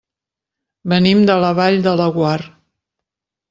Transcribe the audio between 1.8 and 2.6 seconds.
de Laguar.